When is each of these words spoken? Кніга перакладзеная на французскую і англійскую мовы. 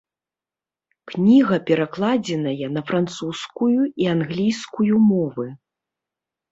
Кніга 1.11 1.59
перакладзеная 1.67 2.67
на 2.79 2.85
французскую 2.89 3.77
і 4.05 4.09
англійскую 4.17 4.93
мовы. 5.13 5.47